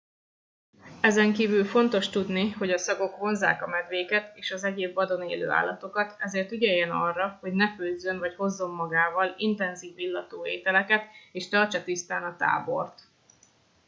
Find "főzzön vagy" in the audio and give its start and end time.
7.75-8.35